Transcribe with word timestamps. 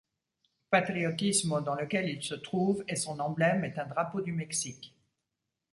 Patriotismo 0.71 1.61
dans 1.61 1.75
lequel 1.75 2.09
il 2.09 2.23
se 2.23 2.33
trouve 2.33 2.83
et 2.87 2.95
son 2.95 3.19
emblème 3.19 3.63
est 3.65 3.77
un 3.77 3.85
drapeau 3.85 4.21
du 4.21 4.31
Mexique. 4.33 4.95